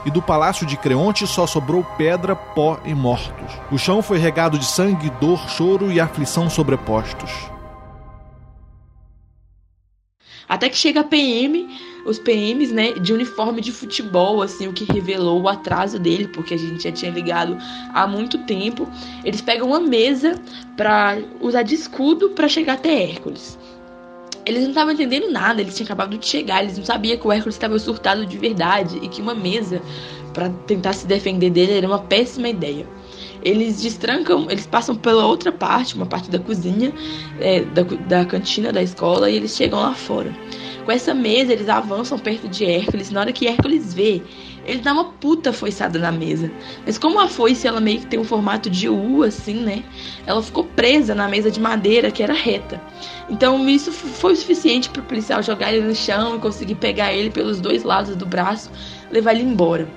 e 0.04 0.10
do 0.10 0.22
palácio 0.22 0.66
de 0.66 0.76
Creonte 0.76 1.26
só 1.26 1.46
sobrou 1.46 1.84
pedra, 1.96 2.34
pó 2.34 2.78
e 2.84 2.94
mortos. 2.94 3.52
O 3.70 3.78
chão 3.78 4.02
foi 4.02 4.18
regado 4.18 4.58
de 4.58 4.64
sangue, 4.64 5.10
dor, 5.20 5.38
choro 5.48 5.90
e 5.92 6.00
aflição 6.00 6.48
sobrepostos. 6.48 7.30
Até 10.48 10.68
que 10.70 10.76
chega 10.76 11.00
a 11.00 11.04
PM, 11.04 11.68
os 12.06 12.18
PMs, 12.18 12.72
né, 12.72 12.92
de 12.92 13.12
uniforme 13.12 13.60
de 13.60 13.70
futebol, 13.70 14.40
assim, 14.40 14.66
o 14.66 14.72
que 14.72 14.90
revelou 14.90 15.42
o 15.42 15.48
atraso 15.48 15.98
dele, 15.98 16.26
porque 16.28 16.54
a 16.54 16.56
gente 16.56 16.84
já 16.84 16.92
tinha 16.92 17.10
ligado 17.10 17.58
há 17.92 18.06
muito 18.06 18.38
tempo. 18.46 18.88
Eles 19.22 19.42
pegam 19.42 19.68
uma 19.68 19.80
mesa 19.80 20.40
para 20.74 21.18
usar 21.40 21.62
de 21.62 21.74
escudo 21.74 22.30
para 22.30 22.48
chegar 22.48 22.74
até 22.74 23.10
Hércules. 23.10 23.58
Eles 24.48 24.62
não 24.62 24.70
estavam 24.70 24.94
entendendo 24.94 25.30
nada, 25.30 25.60
eles 25.60 25.76
tinham 25.76 25.84
acabado 25.84 26.16
de 26.16 26.26
chegar, 26.26 26.62
eles 26.62 26.78
não 26.78 26.84
sabiam 26.84 27.18
que 27.18 27.26
o 27.26 27.30
Hércules 27.30 27.54
estava 27.54 27.78
surtado 27.78 28.24
de 28.24 28.38
verdade 28.38 28.98
e 29.02 29.06
que 29.06 29.20
uma 29.20 29.34
mesa 29.34 29.82
para 30.32 30.48
tentar 30.66 30.94
se 30.94 31.06
defender 31.06 31.50
dele 31.50 31.72
era 31.72 31.86
uma 31.86 31.98
péssima 31.98 32.48
ideia. 32.48 32.86
Eles 33.42 33.80
destrancam, 33.80 34.46
eles 34.50 34.66
passam 34.66 34.96
pela 34.96 35.26
outra 35.26 35.52
parte, 35.52 35.94
uma 35.94 36.06
parte 36.06 36.30
da 36.30 36.38
cozinha, 36.38 36.92
é, 37.40 37.60
da, 37.60 37.82
da 37.82 38.24
cantina 38.24 38.72
da 38.72 38.82
escola, 38.82 39.30
e 39.30 39.36
eles 39.36 39.56
chegam 39.56 39.80
lá 39.80 39.94
fora. 39.94 40.34
Com 40.84 40.92
essa 40.92 41.12
mesa, 41.12 41.52
eles 41.52 41.68
avançam 41.68 42.18
perto 42.18 42.48
de 42.48 42.64
Hércules. 42.64 43.10
Na 43.10 43.20
hora 43.20 43.30
que 43.30 43.46
Hércules 43.46 43.92
vê, 43.92 44.22
ele 44.64 44.80
dá 44.80 44.92
uma 44.92 45.04
puta 45.04 45.52
foiçada 45.52 45.98
na 45.98 46.10
mesa. 46.10 46.50
Mas 46.84 46.96
como 46.96 47.20
a 47.20 47.28
foice 47.28 47.66
ela 47.66 47.80
meio 47.80 48.00
que 48.00 48.06
tem 48.06 48.18
um 48.18 48.24
formato 48.24 48.70
de 48.70 48.88
U, 48.88 49.22
assim, 49.22 49.54
né? 49.54 49.84
Ela 50.26 50.42
ficou 50.42 50.64
presa 50.64 51.14
na 51.14 51.28
mesa 51.28 51.50
de 51.50 51.60
madeira 51.60 52.10
que 52.10 52.22
era 52.22 52.32
reta. 52.32 52.80
Então 53.28 53.68
isso 53.68 53.92
foi 53.92 54.32
o 54.32 54.36
suficiente 54.36 54.88
para 54.88 55.02
o 55.02 55.04
policial 55.04 55.42
jogar 55.42 55.72
ele 55.72 55.86
no 55.86 55.94
chão 55.94 56.36
e 56.36 56.38
conseguir 56.38 56.76
pegar 56.76 57.12
ele 57.12 57.28
pelos 57.28 57.60
dois 57.60 57.82
lados 57.82 58.16
do 58.16 58.24
braço, 58.24 58.70
levar 59.10 59.34
ele 59.34 59.44
embora. 59.44 59.88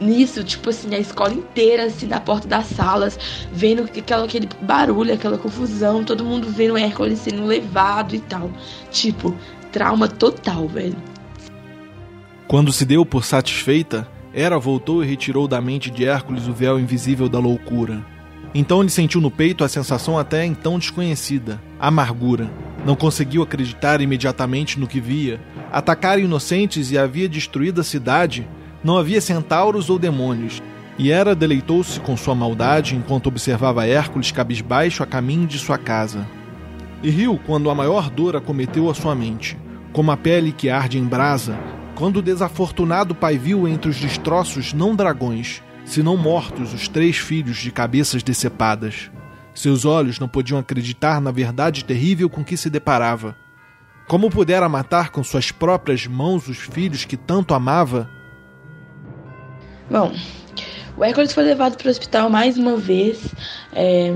Nisso, 0.00 0.44
tipo 0.44 0.70
assim, 0.70 0.94
a 0.94 0.98
escola 0.98 1.34
inteira, 1.34 1.84
assim, 1.86 2.06
na 2.06 2.20
porta 2.20 2.46
das 2.46 2.66
salas, 2.66 3.18
vendo 3.52 3.82
aquela, 3.82 4.24
aquele 4.24 4.48
barulho, 4.60 5.12
aquela 5.12 5.36
confusão, 5.36 6.04
todo 6.04 6.24
mundo 6.24 6.48
vendo 6.48 6.74
o 6.74 6.78
Hércules 6.78 7.18
sendo 7.18 7.44
levado 7.44 8.14
e 8.14 8.20
tal. 8.20 8.50
Tipo, 8.92 9.34
trauma 9.72 10.06
total, 10.06 10.68
velho. 10.68 10.96
Quando 12.46 12.72
se 12.72 12.86
deu 12.86 13.04
por 13.04 13.24
satisfeita, 13.24 14.08
Hera 14.32 14.58
voltou 14.58 15.02
e 15.02 15.06
retirou 15.06 15.48
da 15.48 15.60
mente 15.60 15.90
de 15.90 16.04
Hércules 16.04 16.46
o 16.46 16.52
véu 16.52 16.78
invisível 16.78 17.28
da 17.28 17.38
loucura. 17.38 18.04
Então 18.54 18.80
ele 18.80 18.90
sentiu 18.90 19.20
no 19.20 19.30
peito 19.30 19.62
a 19.62 19.68
sensação 19.68 20.18
até 20.18 20.44
então 20.44 20.78
desconhecida, 20.78 21.60
amargura. 21.78 22.50
Não 22.86 22.96
conseguiu 22.96 23.42
acreditar 23.42 24.00
imediatamente 24.00 24.78
no 24.78 24.86
que 24.86 25.00
via. 25.00 25.40
Atacaram 25.70 26.22
inocentes 26.22 26.90
e 26.90 26.96
havia 26.96 27.28
destruído 27.28 27.80
a 27.80 27.84
cidade. 27.84 28.48
Não 28.82 28.96
havia 28.96 29.20
centauros 29.20 29.90
ou 29.90 29.98
demônios. 29.98 30.62
E 30.98 31.10
Hera 31.10 31.34
deleitou-se 31.34 32.00
com 32.00 32.16
sua 32.16 32.34
maldade 32.34 32.96
enquanto 32.96 33.28
observava 33.28 33.86
Hércules 33.86 34.32
cabisbaixo 34.32 35.02
a 35.02 35.06
caminho 35.06 35.46
de 35.46 35.58
sua 35.58 35.78
casa 35.78 36.26
e 37.02 37.10
riu 37.10 37.40
quando 37.46 37.70
a 37.70 37.74
maior 37.74 38.10
dor 38.10 38.36
acometeu 38.36 38.90
a 38.90 38.94
sua 38.94 39.14
mente, 39.14 39.56
como 39.92 40.10
a 40.10 40.16
pele 40.16 40.52
que 40.52 40.68
arde 40.68 40.98
em 40.98 41.04
brasa, 41.04 41.58
quando 41.94 42.18
o 42.18 42.22
desafortunado 42.22 43.14
pai 43.14 43.38
viu 43.38 43.66
entre 43.66 43.90
os 43.90 43.96
destroços 43.96 44.72
não 44.72 44.94
dragões, 44.94 45.62
senão 45.84 46.16
mortos 46.16 46.72
os 46.72 46.88
três 46.88 47.16
filhos 47.16 47.56
de 47.58 47.70
cabeças 47.70 48.22
decepadas. 48.22 49.10
Seus 49.54 49.84
olhos 49.84 50.18
não 50.18 50.28
podiam 50.28 50.58
acreditar 50.58 51.20
na 51.20 51.30
verdade 51.30 51.84
terrível 51.84 52.28
com 52.28 52.44
que 52.44 52.56
se 52.56 52.70
deparava. 52.70 53.36
Como 54.06 54.30
pudera 54.30 54.68
matar 54.68 55.10
com 55.10 55.22
suas 55.22 55.50
próprias 55.50 56.06
mãos 56.06 56.48
os 56.48 56.58
filhos 56.58 57.04
que 57.04 57.16
tanto 57.16 57.54
amava? 57.54 58.08
Bom, 59.90 60.12
o 60.98 61.04
Hércules 61.04 61.32
foi 61.32 61.44
levado 61.44 61.76
para 61.76 61.86
o 61.86 61.90
hospital 61.90 62.28
mais 62.28 62.58
uma 62.58 62.76
vez. 62.76 63.32
É, 63.72 64.12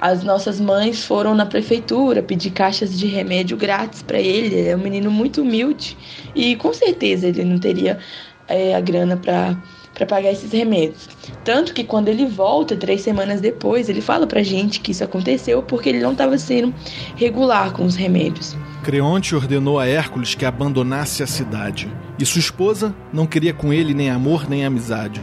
as 0.00 0.22
nossas 0.22 0.60
mães 0.60 1.04
foram 1.04 1.34
na 1.34 1.46
prefeitura 1.46 2.22
pedir 2.22 2.50
caixas 2.50 2.96
de 2.96 3.06
remédio 3.06 3.56
grátis 3.56 4.02
para 4.02 4.20
ele. 4.20 4.54
Ele 4.54 4.68
é 4.68 4.76
um 4.76 4.80
menino 4.80 5.10
muito 5.10 5.40
humilde 5.40 5.96
e 6.34 6.54
com 6.56 6.72
certeza 6.72 7.26
ele 7.26 7.44
não 7.44 7.58
teria 7.58 7.98
é, 8.46 8.74
a 8.74 8.80
grana 8.80 9.16
para 9.16 9.56
para 9.96 10.06
pagar 10.06 10.30
esses 10.30 10.52
remédios. 10.52 11.08
Tanto 11.42 11.74
que 11.74 11.82
quando 11.82 12.08
ele 12.08 12.26
volta, 12.26 12.76
três 12.76 13.00
semanas 13.00 13.40
depois, 13.40 13.88
ele 13.88 14.00
fala 14.00 14.26
pra 14.26 14.42
gente 14.42 14.78
que 14.78 14.92
isso 14.92 15.02
aconteceu 15.02 15.62
porque 15.62 15.88
ele 15.88 16.00
não 16.00 16.12
estava 16.12 16.38
sendo 16.38 16.72
regular 17.16 17.72
com 17.72 17.84
os 17.84 17.96
remédios. 17.96 18.56
Creonte 18.84 19.34
ordenou 19.34 19.80
a 19.80 19.86
Hércules 19.88 20.34
que 20.34 20.44
abandonasse 20.44 21.22
a 21.22 21.26
cidade, 21.26 21.90
e 22.18 22.24
sua 22.24 22.38
esposa 22.38 22.94
não 23.12 23.26
queria 23.26 23.52
com 23.52 23.72
ele 23.72 23.92
nem 23.92 24.10
amor 24.10 24.48
nem 24.48 24.64
amizade 24.64 25.20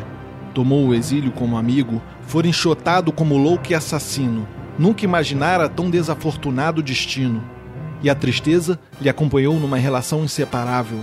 tomou 0.54 0.88
o 0.88 0.94
exílio 0.94 1.32
como 1.32 1.58
amigo, 1.58 2.02
fora 2.22 2.48
enxotado 2.48 3.12
como 3.12 3.38
louco 3.38 3.72
e 3.72 3.76
assassino. 3.76 4.48
Nunca 4.78 5.04
imaginara 5.04 5.68
tão 5.68 5.90
desafortunado 5.90 6.82
destino. 6.82 7.44
E 8.02 8.10
a 8.10 8.16
tristeza 8.16 8.80
lhe 9.02 9.10
acompanhou 9.10 9.60
numa 9.60 9.78
relação 9.78 10.24
inseparável. 10.24 11.00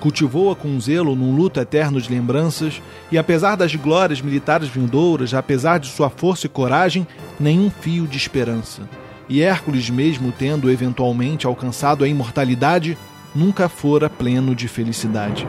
Cultivou-a 0.00 0.54
com 0.54 0.78
zelo 0.80 1.16
num 1.16 1.34
luto 1.34 1.58
eterno 1.58 2.00
de 2.00 2.10
lembranças, 2.10 2.80
e 3.10 3.18
apesar 3.18 3.56
das 3.56 3.74
glórias 3.74 4.20
militares 4.20 4.68
vindouras, 4.68 5.34
apesar 5.34 5.78
de 5.78 5.88
sua 5.88 6.08
força 6.08 6.46
e 6.46 6.48
coragem, 6.48 7.06
nenhum 7.38 7.68
fio 7.68 8.06
de 8.06 8.16
esperança. 8.16 8.88
E 9.28 9.42
Hércules, 9.42 9.90
mesmo 9.90 10.32
tendo 10.32 10.70
eventualmente 10.70 11.46
alcançado 11.46 12.04
a 12.04 12.08
imortalidade, 12.08 12.96
nunca 13.34 13.68
fora 13.68 14.08
pleno 14.08 14.54
de 14.54 14.68
felicidade. 14.68 15.46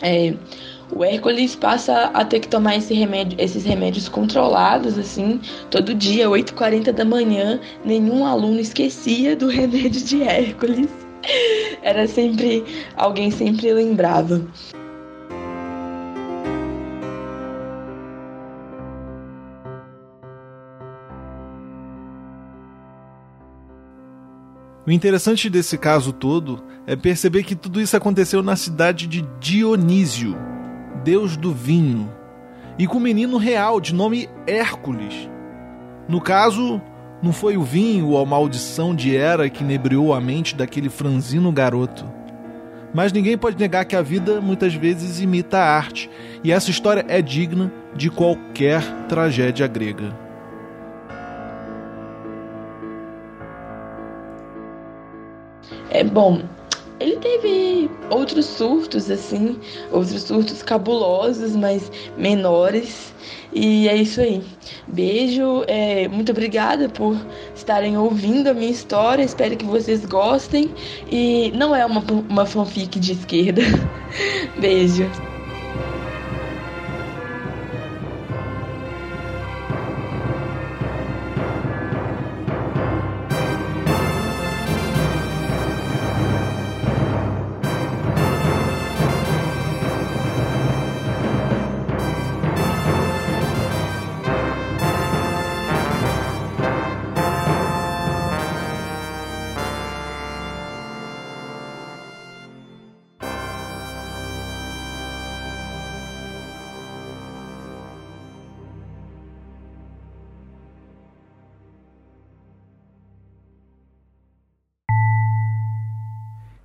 É, 0.00 0.34
o 0.94 1.02
Hércules 1.02 1.56
passa 1.56 2.10
a 2.12 2.24
ter 2.24 2.40
que 2.40 2.48
tomar 2.48 2.76
esse 2.76 2.92
remédio, 2.92 3.40
esses 3.40 3.64
remédios 3.64 4.08
controlados, 4.08 4.98
assim, 4.98 5.40
todo 5.70 5.94
dia, 5.94 6.28
8h40 6.28 6.92
da 6.92 7.04
manhã. 7.04 7.58
Nenhum 7.84 8.26
aluno 8.26 8.60
esquecia 8.60 9.34
do 9.34 9.48
remédio 9.50 10.02
de 10.04 10.22
Hércules. 10.22 10.88
Era 11.82 12.06
sempre. 12.06 12.64
Alguém 12.96 13.30
sempre 13.30 13.72
lembrava. 13.72 14.42
O 24.84 24.90
interessante 24.90 25.48
desse 25.48 25.78
caso 25.78 26.12
todo 26.12 26.62
é 26.86 26.96
perceber 26.96 27.44
que 27.44 27.54
tudo 27.54 27.80
isso 27.80 27.96
aconteceu 27.96 28.42
na 28.42 28.56
cidade 28.56 29.06
de 29.06 29.22
Dionísio, 29.38 30.36
deus 31.02 31.36
do 31.36 31.52
vinho. 31.52 32.10
e 32.78 32.86
com 32.86 32.96
um 32.96 33.00
menino 33.00 33.36
real 33.36 33.80
de 33.80 33.94
nome 33.94 34.30
Hércules. 34.46 35.28
No 36.08 36.20
caso, 36.20 36.80
não 37.22 37.32
foi 37.32 37.56
o 37.56 37.62
vinho 37.62 38.08
ou 38.08 38.20
a 38.20 38.26
maldição 38.26 38.94
de 38.94 39.14
Hera 39.14 39.48
que 39.50 39.62
inebriou 39.62 40.14
a 40.14 40.20
mente 40.20 40.56
daquele 40.56 40.88
franzino 40.88 41.52
garoto. 41.52 42.04
Mas 42.94 43.12
ninguém 43.12 43.38
pode 43.38 43.58
negar 43.58 43.84
que 43.84 43.94
a 43.94 44.02
vida 44.02 44.40
muitas 44.40 44.74
vezes 44.74 45.20
imita 45.20 45.58
a 45.58 45.76
arte, 45.76 46.10
e 46.42 46.50
essa 46.50 46.70
história 46.70 47.04
é 47.08 47.22
digna 47.22 47.72
de 47.94 48.10
qualquer 48.10 48.82
tragédia 49.08 49.66
grega. 49.66 50.14
É 55.90 56.02
bom, 56.02 56.42
ele 57.02 57.16
teve 57.16 57.90
outros 58.10 58.46
surtos, 58.46 59.10
assim, 59.10 59.58
outros 59.90 60.22
surtos 60.22 60.62
cabulosos, 60.62 61.56
mas 61.56 61.90
menores. 62.16 63.12
E 63.54 63.88
é 63.88 63.96
isso 63.96 64.20
aí. 64.20 64.42
Beijo, 64.88 65.64
é, 65.66 66.08
muito 66.08 66.32
obrigada 66.32 66.88
por 66.88 67.16
estarem 67.54 67.96
ouvindo 67.98 68.48
a 68.48 68.54
minha 68.54 68.70
história. 68.70 69.22
Espero 69.22 69.56
que 69.56 69.64
vocês 69.64 70.04
gostem. 70.06 70.70
E 71.10 71.52
não 71.54 71.74
é 71.74 71.84
uma, 71.84 72.02
uma 72.28 72.46
fanfic 72.46 72.98
de 72.98 73.12
esquerda. 73.12 73.62
Beijo. 74.58 75.31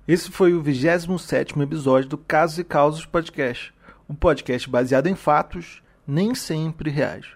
Esse 0.08 0.30
foi 0.30 0.54
o 0.54 0.62
27 0.62 1.60
episódio 1.60 2.08
do 2.08 2.16
Casos 2.16 2.58
e 2.58 2.64
Causos 2.64 3.04
Podcast, 3.04 3.74
um 4.08 4.14
podcast 4.14 4.66
baseado 4.66 5.06
em 5.06 5.14
fatos, 5.14 5.82
nem 6.06 6.34
sempre 6.34 6.88
reais. 6.88 7.26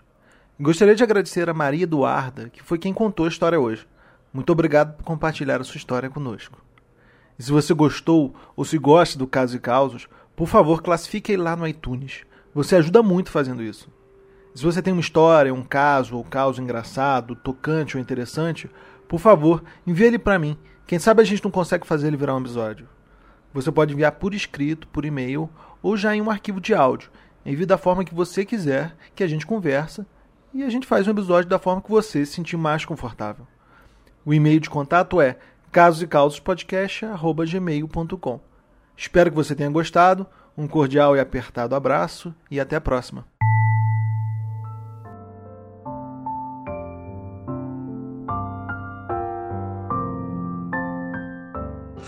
Gostaria 0.58 0.94
de 0.94 1.02
agradecer 1.02 1.50
a 1.50 1.52
Maria 1.52 1.82
Eduarda, 1.82 2.48
que 2.48 2.62
foi 2.62 2.78
quem 2.78 2.94
contou 2.94 3.26
a 3.26 3.28
história 3.28 3.60
hoje. 3.60 3.86
Muito 4.32 4.50
obrigado 4.50 4.96
por 4.96 5.04
compartilhar 5.04 5.60
a 5.60 5.64
sua 5.64 5.76
história 5.76 6.08
conosco. 6.08 6.64
E 7.38 7.42
se 7.42 7.52
você 7.52 7.74
gostou 7.74 8.34
ou 8.56 8.64
se 8.64 8.78
gosta 8.78 9.18
do 9.18 9.26
Casos 9.26 9.56
e 9.56 9.60
Causos, 9.60 10.08
por 10.34 10.48
favor, 10.48 10.82
classifique 10.82 11.36
lá 11.36 11.54
no 11.54 11.68
iTunes. 11.68 12.22
Você 12.54 12.76
ajuda 12.76 13.02
muito 13.02 13.30
fazendo 13.30 13.62
isso. 13.62 13.90
Se 14.54 14.64
você 14.64 14.80
tem 14.80 14.94
uma 14.94 15.00
história, 15.00 15.52
um 15.52 15.62
caso 15.62 16.16
ou 16.16 16.24
caso 16.24 16.62
engraçado, 16.62 17.36
tocante 17.36 17.98
ou 17.98 18.00
interessante, 18.00 18.70
por 19.06 19.20
favor, 19.20 19.62
envie 19.86 20.04
ele 20.04 20.18
para 20.18 20.38
mim 20.38 20.56
quem 20.86 20.98
sabe 20.98 21.22
a 21.22 21.24
gente 21.24 21.42
não 21.42 21.50
consegue 21.50 21.86
fazer 21.86 22.08
ele 22.08 22.16
virar 22.16 22.34
um 22.34 22.40
episódio. 22.40 22.88
Você 23.54 23.70
pode 23.70 23.92
enviar 23.92 24.12
por 24.12 24.34
escrito, 24.34 24.86
por 24.88 25.04
e-mail 25.04 25.48
ou 25.82 25.96
já 25.96 26.14
em 26.14 26.20
um 26.20 26.30
arquivo 26.30 26.60
de 26.60 26.74
áudio. 26.74 27.10
Envie 27.44 27.66
da 27.66 27.76
forma 27.76 28.04
que 28.04 28.14
você 28.14 28.44
quiser, 28.44 28.94
que 29.14 29.22
a 29.22 29.26
gente 29.26 29.46
conversa 29.46 30.06
e 30.54 30.62
a 30.62 30.68
gente 30.68 30.86
faz 30.86 31.06
um 31.06 31.10
episódio 31.10 31.48
da 31.48 31.58
forma 31.58 31.82
que 31.82 31.90
você 31.90 32.24
se 32.24 32.32
sentir 32.32 32.56
mais 32.56 32.84
confortável. 32.84 33.46
O 34.24 34.32
e-mail 34.32 34.60
de 34.60 34.70
contato 34.70 35.20
é 35.20 35.36
casos 35.70 36.02
Espero 38.96 39.30
que 39.30 39.36
você 39.36 39.54
tenha 39.54 39.70
gostado. 39.70 40.26
Um 40.56 40.68
cordial 40.68 41.16
e 41.16 41.20
apertado 41.20 41.74
abraço 41.74 42.34
e 42.50 42.60
até 42.60 42.76
a 42.76 42.80
próxima. 42.80 43.26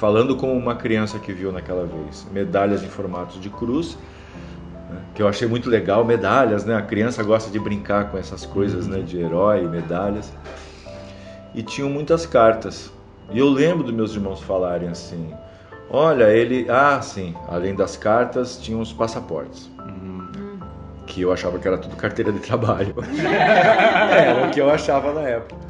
Falando 0.04 0.36
como 0.36 0.52
uma 0.52 0.74
criança 0.74 1.18
que 1.18 1.32
viu 1.32 1.50
naquela 1.50 1.86
vez, 1.86 2.26
medalhas 2.30 2.82
em 2.82 2.88
formatos 2.88 3.40
de 3.40 3.48
cruz, 3.48 3.96
né, 4.90 5.00
que 5.14 5.22
eu 5.22 5.26
achei 5.26 5.48
muito 5.48 5.70
legal, 5.70 6.04
medalhas, 6.04 6.62
né? 6.66 6.76
A 6.76 6.82
criança 6.82 7.22
gosta 7.22 7.50
de 7.50 7.58
brincar 7.58 8.10
com 8.10 8.18
essas 8.18 8.44
coisas, 8.44 8.86
né? 8.86 8.98
De 8.98 9.18
herói, 9.18 9.66
medalhas. 9.66 10.30
E 11.54 11.62
tinham 11.62 11.88
muitas 11.88 12.26
cartas. 12.26 12.92
E 13.30 13.38
eu 13.38 13.48
lembro 13.48 13.82
dos 13.82 13.94
meus 13.94 14.14
irmãos 14.14 14.42
falarem 14.42 14.90
assim: 14.90 15.32
olha, 15.88 16.24
ele. 16.24 16.66
Ah, 16.68 17.00
sim, 17.00 17.34
além 17.48 17.74
das 17.74 17.96
cartas, 17.96 18.58
tinham 18.58 18.82
os 18.82 18.92
passaportes. 18.92 19.70
Uhum. 19.78 20.60
Que 21.06 21.22
eu 21.22 21.32
achava 21.32 21.58
que 21.58 21.66
era 21.66 21.78
tudo 21.78 21.96
carteira 21.96 22.30
de 22.30 22.40
trabalho. 22.40 22.94
era 23.26 24.44
o 24.48 24.50
que 24.50 24.60
eu 24.60 24.68
achava 24.68 25.14
na 25.14 25.22
época. 25.22 25.63